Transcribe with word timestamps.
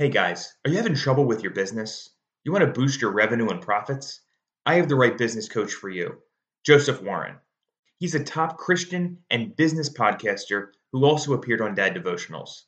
Hey 0.00 0.10
guys, 0.10 0.54
are 0.64 0.70
you 0.70 0.76
having 0.76 0.94
trouble 0.94 1.24
with 1.24 1.42
your 1.42 1.50
business? 1.50 2.10
You 2.44 2.52
want 2.52 2.64
to 2.64 2.80
boost 2.80 3.02
your 3.02 3.10
revenue 3.10 3.48
and 3.48 3.60
profits? 3.60 4.20
I 4.64 4.74
have 4.74 4.88
the 4.88 4.94
right 4.94 5.18
business 5.18 5.48
coach 5.48 5.72
for 5.72 5.88
you, 5.88 6.18
Joseph 6.64 7.02
Warren. 7.02 7.34
He's 7.96 8.14
a 8.14 8.22
top 8.22 8.58
Christian 8.58 9.24
and 9.28 9.56
business 9.56 9.90
podcaster 9.90 10.68
who 10.92 11.04
also 11.04 11.32
appeared 11.32 11.60
on 11.60 11.74
Dad 11.74 11.96
Devotionals. 11.96 12.62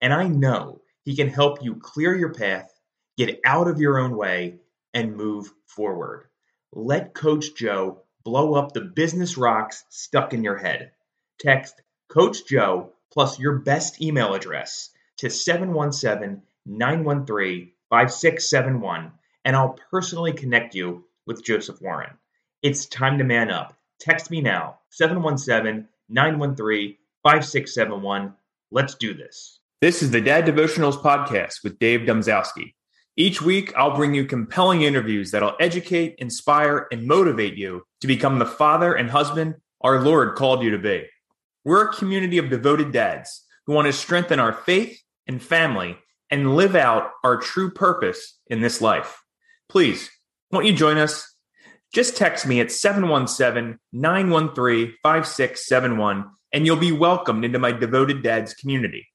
And 0.00 0.10
I 0.10 0.28
know 0.28 0.80
he 1.02 1.14
can 1.14 1.28
help 1.28 1.62
you 1.62 1.76
clear 1.76 2.16
your 2.16 2.32
path, 2.32 2.72
get 3.18 3.40
out 3.44 3.68
of 3.68 3.78
your 3.78 3.98
own 3.98 4.16
way, 4.16 4.60
and 4.94 5.18
move 5.18 5.52
forward. 5.66 6.28
Let 6.72 7.12
Coach 7.12 7.56
Joe 7.56 8.04
blow 8.24 8.54
up 8.54 8.72
the 8.72 8.80
business 8.80 9.36
rocks 9.36 9.84
stuck 9.90 10.32
in 10.32 10.42
your 10.42 10.56
head. 10.56 10.92
Text 11.38 11.74
Coach 12.08 12.46
Joe 12.46 12.94
plus 13.12 13.38
your 13.38 13.58
best 13.58 14.00
email 14.00 14.32
address 14.32 14.88
to 15.18 15.28
717 15.28 16.40
913 16.70 17.72
5671, 17.90 19.10
and 19.44 19.56
I'll 19.56 19.76
personally 19.90 20.32
connect 20.32 20.76
you 20.76 21.04
with 21.26 21.44
Joseph 21.44 21.82
Warren. 21.82 22.16
It's 22.62 22.86
time 22.86 23.18
to 23.18 23.24
man 23.24 23.50
up. 23.50 23.76
Text 23.98 24.30
me 24.30 24.40
now, 24.40 24.78
717 24.90 25.88
913 26.08 26.96
5671. 27.24 28.34
Let's 28.70 28.94
do 28.94 29.14
this. 29.14 29.58
This 29.80 30.02
is 30.02 30.12
the 30.12 30.20
Dad 30.20 30.46
Devotionals 30.46 31.02
Podcast 31.02 31.64
with 31.64 31.78
Dave 31.80 32.02
Domzalski. 32.02 32.74
Each 33.16 33.42
week, 33.42 33.74
I'll 33.76 33.96
bring 33.96 34.14
you 34.14 34.24
compelling 34.24 34.82
interviews 34.82 35.32
that'll 35.32 35.56
educate, 35.58 36.14
inspire, 36.18 36.86
and 36.92 37.06
motivate 37.06 37.54
you 37.54 37.82
to 38.00 38.06
become 38.06 38.38
the 38.38 38.46
father 38.46 38.94
and 38.94 39.10
husband 39.10 39.56
our 39.80 40.00
Lord 40.00 40.36
called 40.36 40.62
you 40.62 40.70
to 40.70 40.78
be. 40.78 41.06
We're 41.64 41.88
a 41.88 41.92
community 41.92 42.38
of 42.38 42.48
devoted 42.48 42.92
dads 42.92 43.44
who 43.66 43.72
want 43.72 43.86
to 43.86 43.92
strengthen 43.92 44.38
our 44.38 44.52
faith 44.52 45.02
and 45.26 45.42
family 45.42 45.98
and 46.30 46.56
live 46.56 46.76
out 46.76 47.10
our 47.24 47.36
true 47.36 47.70
purpose 47.70 48.38
in 48.46 48.60
this 48.60 48.80
life. 48.80 49.22
Please, 49.68 50.10
won't 50.50 50.66
you 50.66 50.72
join 50.72 50.98
us? 50.98 51.34
Just 51.92 52.16
text 52.16 52.46
me 52.46 52.60
at 52.60 52.70
717 52.70 53.78
913 53.92 54.94
5671 55.02 56.30
and 56.52 56.66
you'll 56.66 56.76
be 56.76 56.92
welcomed 56.92 57.44
into 57.44 57.58
my 57.58 57.72
devoted 57.72 58.22
dads 58.22 58.54
community. 58.54 59.08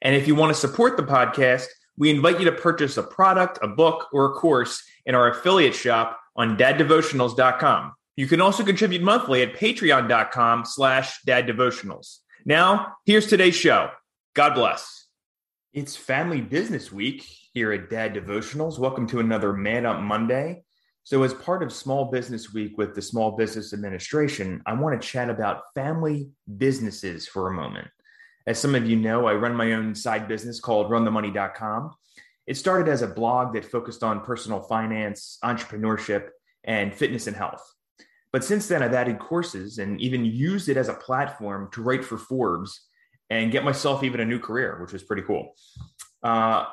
And 0.00 0.14
if 0.14 0.26
you 0.26 0.34
want 0.34 0.50
to 0.52 0.58
support 0.58 0.96
the 0.96 1.02
podcast, 1.02 1.66
we 1.96 2.10
invite 2.10 2.38
you 2.38 2.46
to 2.46 2.52
purchase 2.52 2.96
a 2.96 3.02
product, 3.02 3.58
a 3.62 3.68
book, 3.68 4.08
or 4.12 4.26
a 4.26 4.32
course 4.32 4.82
in 5.06 5.14
our 5.14 5.28
affiliate 5.28 5.74
shop 5.74 6.18
on 6.36 6.56
daddevotionals.com. 6.56 7.92
You 8.16 8.26
can 8.26 8.40
also 8.40 8.64
contribute 8.64 9.02
monthly 9.02 9.42
at 9.42 9.54
patreon.com 9.54 10.64
slash 10.64 11.20
daddevotionals. 11.26 12.18
Now, 12.44 12.94
here's 13.06 13.26
today's 13.26 13.54
show. 13.54 13.90
God 14.34 14.54
bless. 14.54 15.01
It's 15.72 15.96
Family 15.96 16.42
Business 16.42 16.92
Week 16.92 17.22
here 17.54 17.72
at 17.72 17.88
Dad 17.88 18.12
Devotionals. 18.12 18.78
Welcome 18.78 19.06
to 19.06 19.20
another 19.20 19.54
Man 19.54 19.86
Up 19.86 20.02
Monday. 20.02 20.64
So, 21.02 21.22
as 21.22 21.32
part 21.32 21.62
of 21.62 21.72
Small 21.72 22.10
Business 22.10 22.52
Week 22.52 22.76
with 22.76 22.94
the 22.94 23.00
Small 23.00 23.30
Business 23.38 23.72
Administration, 23.72 24.60
I 24.66 24.74
want 24.74 25.00
to 25.00 25.08
chat 25.08 25.30
about 25.30 25.62
family 25.74 26.28
businesses 26.58 27.26
for 27.26 27.48
a 27.48 27.54
moment. 27.54 27.88
As 28.46 28.58
some 28.58 28.74
of 28.74 28.86
you 28.86 28.96
know, 28.96 29.24
I 29.24 29.32
run 29.32 29.56
my 29.56 29.72
own 29.72 29.94
side 29.94 30.28
business 30.28 30.60
called 30.60 30.90
runthemoney.com. 30.90 31.92
It 32.46 32.58
started 32.58 32.92
as 32.92 33.00
a 33.00 33.06
blog 33.06 33.54
that 33.54 33.64
focused 33.64 34.02
on 34.02 34.20
personal 34.20 34.60
finance, 34.60 35.38
entrepreneurship, 35.42 36.28
and 36.64 36.92
fitness 36.92 37.28
and 37.28 37.36
health. 37.36 37.66
But 38.30 38.44
since 38.44 38.68
then, 38.68 38.82
I've 38.82 38.92
added 38.92 39.18
courses 39.18 39.78
and 39.78 39.98
even 40.02 40.22
used 40.26 40.68
it 40.68 40.76
as 40.76 40.90
a 40.90 40.94
platform 40.94 41.70
to 41.72 41.82
write 41.82 42.04
for 42.04 42.18
Forbes 42.18 42.88
and 43.32 43.50
get 43.50 43.64
myself 43.64 44.04
even 44.04 44.20
a 44.20 44.26
new 44.26 44.38
career, 44.38 44.78
which 44.80 44.92
was 44.92 45.02
pretty 45.02 45.22
cool. 45.22 45.54
Uh, 46.22 46.66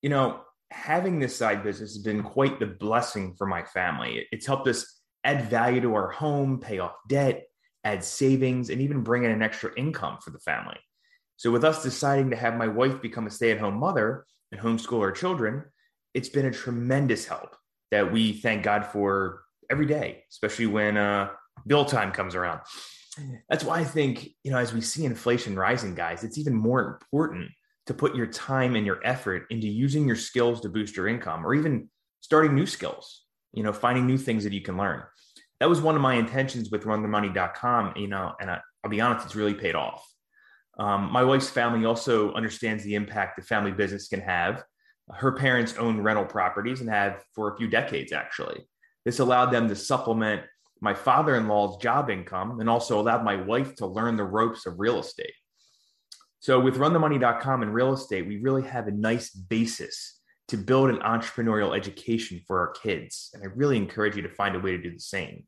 you 0.00 0.08
know, 0.08 0.40
having 0.70 1.18
this 1.18 1.36
side 1.36 1.62
business 1.62 1.92
has 1.92 2.02
been 2.02 2.22
quite 2.22 2.58
the 2.58 2.66
blessing 2.66 3.34
for 3.36 3.46
my 3.46 3.62
family. 3.62 4.26
It's 4.32 4.46
helped 4.46 4.68
us 4.68 5.00
add 5.22 5.50
value 5.50 5.82
to 5.82 5.94
our 5.94 6.08
home, 6.08 6.60
pay 6.60 6.78
off 6.78 6.94
debt, 7.10 7.44
add 7.84 8.02
savings, 8.02 8.70
and 8.70 8.80
even 8.80 9.02
bring 9.02 9.24
in 9.24 9.30
an 9.30 9.42
extra 9.42 9.70
income 9.76 10.16
for 10.22 10.30
the 10.30 10.38
family. 10.38 10.78
So, 11.36 11.50
with 11.50 11.62
us 11.62 11.82
deciding 11.82 12.30
to 12.30 12.36
have 12.36 12.56
my 12.56 12.68
wife 12.68 13.02
become 13.02 13.26
a 13.26 13.30
stay 13.30 13.50
at 13.50 13.60
home 13.60 13.78
mother 13.78 14.24
and 14.50 14.60
homeschool 14.60 15.00
our 15.00 15.12
children, 15.12 15.64
it's 16.14 16.30
been 16.30 16.46
a 16.46 16.50
tremendous 16.50 17.26
help 17.26 17.54
that 17.90 18.10
we 18.10 18.32
thank 18.32 18.62
God 18.62 18.86
for 18.86 19.42
every 19.70 19.86
day, 19.86 20.24
especially 20.30 20.66
when 20.66 20.96
uh, 20.96 21.28
bill 21.66 21.84
time 21.84 22.12
comes 22.12 22.34
around 22.34 22.60
that's 23.48 23.64
why 23.64 23.80
I 23.80 23.84
think, 23.84 24.28
you 24.42 24.50
know, 24.50 24.58
as 24.58 24.72
we 24.72 24.80
see 24.80 25.04
inflation 25.04 25.56
rising, 25.56 25.94
guys, 25.94 26.24
it's 26.24 26.38
even 26.38 26.54
more 26.54 26.86
important 26.86 27.50
to 27.86 27.94
put 27.94 28.14
your 28.14 28.26
time 28.26 28.76
and 28.76 28.84
your 28.84 29.00
effort 29.04 29.46
into 29.50 29.66
using 29.66 30.06
your 30.06 30.16
skills 30.16 30.60
to 30.60 30.68
boost 30.68 30.96
your 30.96 31.08
income 31.08 31.46
or 31.46 31.54
even 31.54 31.88
starting 32.20 32.54
new 32.54 32.66
skills, 32.66 33.24
you 33.52 33.62
know, 33.62 33.72
finding 33.72 34.06
new 34.06 34.18
things 34.18 34.44
that 34.44 34.52
you 34.52 34.60
can 34.60 34.76
learn. 34.76 35.02
That 35.60 35.68
was 35.68 35.80
one 35.80 35.96
of 35.96 36.02
my 36.02 36.14
intentions 36.14 36.70
with 36.70 36.84
runthemoney.com, 36.84 37.94
you 37.96 38.08
know, 38.08 38.34
and 38.40 38.50
I, 38.50 38.60
will 38.82 38.90
be 38.90 39.00
honest, 39.00 39.26
it's 39.26 39.34
really 39.34 39.54
paid 39.54 39.74
off. 39.74 40.06
Um, 40.78 41.10
my 41.10 41.24
wife's 41.24 41.50
family 41.50 41.84
also 41.84 42.32
understands 42.34 42.84
the 42.84 42.94
impact 42.94 43.36
the 43.36 43.42
family 43.42 43.72
business 43.72 44.08
can 44.08 44.20
have. 44.20 44.62
Her 45.10 45.32
parents 45.32 45.74
own 45.78 46.02
rental 46.02 46.26
properties 46.26 46.80
and 46.80 46.90
have 46.90 47.22
for 47.34 47.52
a 47.52 47.56
few 47.56 47.68
decades, 47.68 48.12
actually. 48.12 48.68
This 49.04 49.18
allowed 49.18 49.46
them 49.46 49.68
to 49.68 49.74
supplement 49.74 50.42
my 50.80 50.94
father 50.94 51.36
in 51.36 51.48
law's 51.48 51.76
job 51.78 52.10
income 52.10 52.60
and 52.60 52.68
also 52.68 53.00
allowed 53.00 53.24
my 53.24 53.36
wife 53.36 53.74
to 53.76 53.86
learn 53.86 54.16
the 54.16 54.24
ropes 54.24 54.66
of 54.66 54.78
real 54.78 54.98
estate. 54.98 55.32
So, 56.40 56.60
with 56.60 56.76
runthemoney.com 56.76 57.62
and 57.62 57.74
real 57.74 57.92
estate, 57.92 58.26
we 58.26 58.38
really 58.38 58.62
have 58.62 58.86
a 58.86 58.92
nice 58.92 59.30
basis 59.30 60.20
to 60.48 60.56
build 60.56 60.88
an 60.88 60.98
entrepreneurial 60.98 61.76
education 61.76 62.40
for 62.46 62.60
our 62.60 62.72
kids. 62.72 63.30
And 63.34 63.42
I 63.42 63.46
really 63.46 63.76
encourage 63.76 64.16
you 64.16 64.22
to 64.22 64.28
find 64.28 64.54
a 64.54 64.60
way 64.60 64.70
to 64.72 64.82
do 64.82 64.92
the 64.92 65.00
same. 65.00 65.44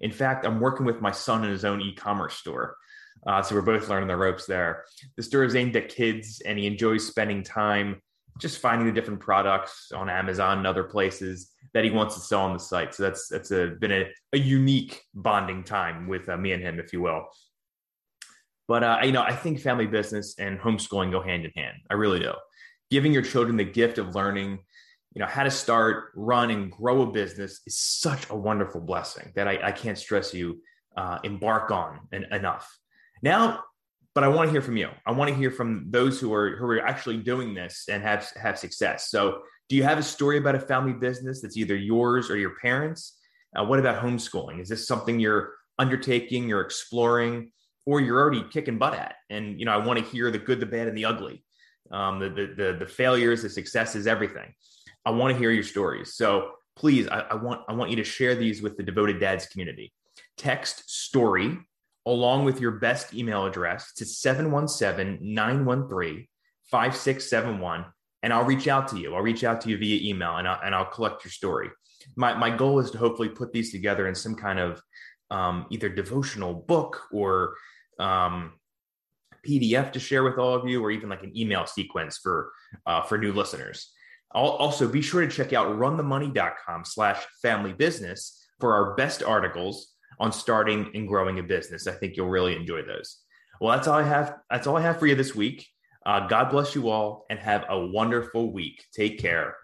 In 0.00 0.12
fact, 0.12 0.46
I'm 0.46 0.60
working 0.60 0.86
with 0.86 1.00
my 1.00 1.10
son 1.10 1.44
in 1.44 1.50
his 1.50 1.64
own 1.64 1.80
e 1.80 1.94
commerce 1.94 2.34
store. 2.34 2.76
Uh, 3.26 3.42
so, 3.42 3.56
we're 3.56 3.62
both 3.62 3.88
learning 3.88 4.08
the 4.08 4.16
ropes 4.16 4.46
there. 4.46 4.84
The 5.16 5.24
store 5.24 5.42
is 5.42 5.56
aimed 5.56 5.74
at 5.74 5.88
kids, 5.88 6.40
and 6.46 6.56
he 6.56 6.66
enjoys 6.66 7.04
spending 7.04 7.42
time 7.42 8.00
just 8.38 8.58
finding 8.58 8.86
the 8.86 8.92
different 8.92 9.20
products 9.20 9.90
on 9.92 10.08
Amazon 10.08 10.58
and 10.58 10.66
other 10.66 10.84
places 10.84 11.50
that 11.78 11.84
he 11.84 11.92
wants 11.92 12.16
to 12.16 12.20
sell 12.20 12.40
on 12.40 12.52
the 12.52 12.58
site. 12.58 12.92
So 12.92 13.04
that's 13.04 13.28
that's 13.28 13.52
a, 13.52 13.68
been 13.68 13.92
a, 13.92 14.06
a 14.32 14.36
unique 14.36 15.00
bonding 15.14 15.62
time 15.62 16.08
with 16.08 16.28
uh, 16.28 16.36
me 16.36 16.50
and 16.50 16.60
him, 16.60 16.80
if 16.80 16.92
you 16.92 17.00
will. 17.00 17.28
But 18.66 18.82
uh, 18.82 18.98
you 19.04 19.12
know, 19.12 19.22
I 19.22 19.32
think 19.32 19.60
family 19.60 19.86
business 19.86 20.34
and 20.40 20.58
homeschooling 20.58 21.12
go 21.12 21.22
hand 21.22 21.44
in 21.44 21.52
hand. 21.54 21.76
I 21.88 21.94
really 21.94 22.18
do. 22.18 22.32
Giving 22.90 23.12
your 23.12 23.22
children 23.22 23.56
the 23.56 23.62
gift 23.62 23.98
of 23.98 24.16
learning, 24.16 24.58
you 25.14 25.20
know, 25.20 25.26
how 25.26 25.44
to 25.44 25.52
start, 25.52 26.10
run, 26.16 26.50
and 26.50 26.68
grow 26.68 27.02
a 27.02 27.06
business 27.06 27.60
is 27.64 27.78
such 27.78 28.28
a 28.28 28.34
wonderful 28.34 28.80
blessing 28.80 29.30
that 29.36 29.46
I, 29.46 29.68
I 29.68 29.70
can't 29.70 29.96
stress 29.96 30.34
you 30.34 30.60
uh, 30.96 31.20
embark 31.22 31.70
on 31.70 32.00
en- 32.12 32.26
enough. 32.32 32.76
Now, 33.22 33.62
but 34.16 34.24
I 34.24 34.28
want 34.28 34.48
to 34.48 34.50
hear 34.50 34.62
from 34.62 34.76
you. 34.76 34.88
I 35.06 35.12
want 35.12 35.30
to 35.30 35.36
hear 35.36 35.52
from 35.52 35.92
those 35.92 36.18
who 36.18 36.34
are 36.34 36.56
who 36.56 36.66
are 36.72 36.84
actually 36.84 37.18
doing 37.18 37.54
this 37.54 37.84
and 37.88 38.02
have 38.02 38.28
have 38.34 38.58
success. 38.58 39.12
So, 39.12 39.42
do 39.68 39.76
you 39.76 39.82
have 39.82 39.98
a 39.98 40.02
story 40.02 40.38
about 40.38 40.54
a 40.54 40.60
family 40.60 40.92
business 40.92 41.40
that's 41.40 41.56
either 41.56 41.76
yours 41.76 42.30
or 42.30 42.36
your 42.36 42.56
parents? 42.60 43.18
Uh, 43.54 43.64
what 43.64 43.78
about 43.78 44.02
homeschooling? 44.02 44.60
Is 44.60 44.68
this 44.68 44.86
something 44.86 45.20
you're 45.20 45.54
undertaking, 45.78 46.48
you're 46.48 46.60
exploring, 46.60 47.52
or 47.86 48.00
you're 48.00 48.20
already 48.20 48.44
kicking 48.50 48.78
butt 48.78 48.94
at? 48.94 49.16
And 49.30 49.58
you 49.58 49.66
know, 49.66 49.72
I 49.72 49.84
want 49.84 49.98
to 49.98 50.04
hear 50.04 50.30
the 50.30 50.38
good, 50.38 50.60
the 50.60 50.66
bad, 50.66 50.88
and 50.88 50.96
the 50.96 51.04
ugly, 51.04 51.44
um, 51.90 52.18
the, 52.18 52.28
the 52.30 52.46
the 52.56 52.76
the 52.80 52.86
failures, 52.86 53.42
the 53.42 53.50
successes, 53.50 54.06
everything. 54.06 54.54
I 55.04 55.10
want 55.10 55.32
to 55.32 55.38
hear 55.38 55.50
your 55.50 55.64
stories. 55.64 56.14
So 56.14 56.52
please, 56.76 57.08
I, 57.08 57.20
I 57.20 57.34
want 57.34 57.62
I 57.68 57.74
want 57.74 57.90
you 57.90 57.96
to 57.96 58.04
share 58.04 58.34
these 58.34 58.62
with 58.62 58.76
the 58.76 58.82
devoted 58.82 59.20
dads 59.20 59.46
community. 59.46 59.92
Text 60.36 60.90
story 60.90 61.58
along 62.06 62.44
with 62.44 62.58
your 62.58 62.70
best 62.72 63.12
email 63.12 63.44
address 63.44 63.92
to 63.92 64.04
717 64.06 65.18
913 65.20 66.26
5671. 66.70 67.84
And 68.22 68.32
I'll 68.32 68.44
reach 68.44 68.66
out 68.68 68.88
to 68.88 68.98
you. 68.98 69.14
I'll 69.14 69.22
reach 69.22 69.44
out 69.44 69.60
to 69.62 69.68
you 69.68 69.78
via 69.78 70.10
email 70.10 70.36
and 70.36 70.48
I'll, 70.48 70.60
and 70.64 70.74
I'll 70.74 70.86
collect 70.90 71.24
your 71.24 71.30
story. 71.30 71.70
My, 72.16 72.34
my 72.34 72.50
goal 72.50 72.80
is 72.80 72.90
to 72.92 72.98
hopefully 72.98 73.28
put 73.28 73.52
these 73.52 73.70
together 73.70 74.08
in 74.08 74.14
some 74.14 74.34
kind 74.34 74.58
of 74.58 74.82
um, 75.30 75.66
either 75.70 75.88
devotional 75.88 76.54
book 76.54 77.02
or 77.12 77.54
um, 77.98 78.52
PDF 79.46 79.92
to 79.92 80.00
share 80.00 80.24
with 80.24 80.38
all 80.38 80.54
of 80.54 80.68
you, 80.68 80.82
or 80.82 80.90
even 80.90 81.08
like 81.08 81.22
an 81.22 81.36
email 81.36 81.66
sequence 81.66 82.18
for 82.18 82.52
uh, 82.86 83.02
for 83.02 83.18
new 83.18 83.32
listeners. 83.32 83.92
I'll 84.32 84.44
also 84.44 84.88
be 84.88 85.00
sure 85.00 85.22
to 85.22 85.28
check 85.28 85.52
out 85.52 85.78
runthemoney.com 85.78 86.84
slash 86.84 87.24
family 87.40 87.72
business 87.72 88.46
for 88.60 88.74
our 88.74 88.94
best 88.94 89.22
articles 89.22 89.94
on 90.20 90.32
starting 90.32 90.90
and 90.94 91.08
growing 91.08 91.38
a 91.38 91.42
business. 91.42 91.86
I 91.86 91.92
think 91.92 92.16
you'll 92.16 92.28
really 92.28 92.56
enjoy 92.56 92.82
those. 92.82 93.18
Well, 93.60 93.74
that's 93.74 93.88
all 93.88 93.98
I 93.98 94.02
have. 94.02 94.36
That's 94.50 94.66
all 94.66 94.76
I 94.76 94.82
have 94.82 94.98
for 94.98 95.06
you 95.06 95.14
this 95.14 95.34
week. 95.34 95.66
Uh, 96.08 96.26
God 96.26 96.48
bless 96.48 96.74
you 96.74 96.88
all 96.88 97.26
and 97.28 97.38
have 97.38 97.66
a 97.68 97.78
wonderful 97.78 98.50
week. 98.50 98.82
Take 98.94 99.18
care. 99.18 99.54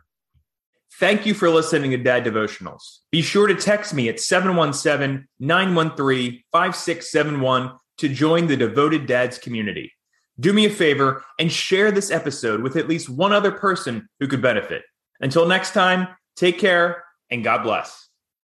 Thank 1.01 1.25
you 1.25 1.33
for 1.33 1.49
listening 1.49 1.93
to 1.93 1.97
Dad 1.97 2.23
Devotionals. 2.23 2.99
Be 3.11 3.23
sure 3.23 3.47
to 3.47 3.55
text 3.55 3.95
me 3.95 4.11
at 4.11 4.21
717 4.21 5.27
913 5.41 6.43
5671 6.53 7.73
to 7.97 8.09
join 8.11 8.47
the 8.47 8.59
Devoted 8.59 9.07
Dads 9.07 9.39
community. 9.39 9.91
do 10.39 10.53
me 10.53 10.67
a 10.67 10.71
favor 10.71 11.25
and 11.39 11.51
share 11.51 11.91
this 11.91 12.11
episode 12.11 12.61
with 12.61 12.77
at 12.77 12.89
least 12.89 13.09
one 13.09 13.33
other 13.33 13.53
person 13.53 14.07
who 14.21 14.29
could 14.29 14.43
benefit. 14.43 14.83
Until 15.21 15.47
next 15.47 15.73
time, 15.73 16.09
take 16.37 16.59
care 16.59 17.05
and 17.31 17.43
God 17.43 17.63
bless. 17.63 18.09